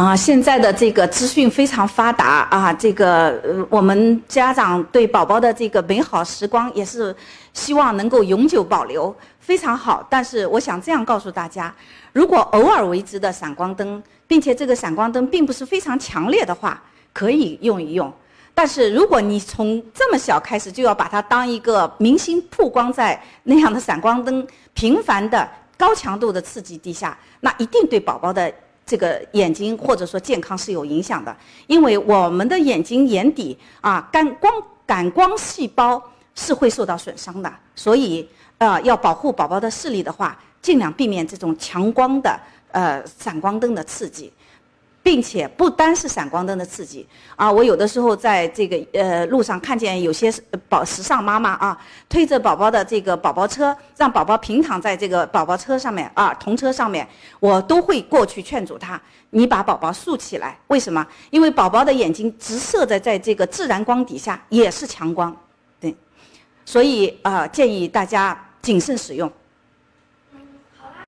[0.00, 7.14] 啊，现在的这个资讯非常发达啊，这个，我们家长对宝宝的这个美好时光也是
[7.52, 10.06] 希望能够永久保留，非常好。
[10.08, 11.70] 但是我想这样告诉大家，
[12.14, 16.82] 如果偶尔为之的闪光灯，并且这个闪光灯并不是非常强烈的话，
[17.12, 18.10] 可以用一用。
[18.54, 25.46] 但是如果你从这么小开始就要把它当一个明星曝光在那样的闪光灯频繁的
[25.76, 28.50] 高强度的刺激底下，那一定对宝宝的。
[28.90, 31.36] 这个眼睛或者说健康是有影响的，
[31.68, 34.52] 因为我们的眼睛眼底啊，感光
[34.84, 36.02] 感光细胞
[36.34, 42.36] 是会受到损伤的，所以呃要保护宝宝的视力的话，尽量避免这种强光的
[42.72, 44.32] 呃闪光灯的刺激。
[45.10, 50.32] 并且不单是闪光灯的刺激啊，我有的时候在这个呃路上看见有些
[50.68, 51.76] 宝时尚妈妈啊，
[52.08, 57.04] 推着宝宝的这个宝宝车，让宝宝平躺在这个宝宝车上面啊，童车上面，
[57.40, 60.56] 我都会过去劝阻他，你把宝宝竖起来。
[60.68, 61.04] 为什么？
[61.30, 65.36] 因为宝宝的眼睛直射的在这个自然光底下也是强光，
[65.80, 65.92] 对，
[66.64, 69.28] 所以啊，建议大家谨慎使用。